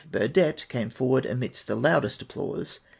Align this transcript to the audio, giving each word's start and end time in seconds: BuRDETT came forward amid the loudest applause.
BuRDETT 0.11 0.65
came 0.67 0.89
forward 0.89 1.27
amid 1.27 1.53
the 1.53 1.75
loudest 1.75 2.23
applause. 2.23 2.79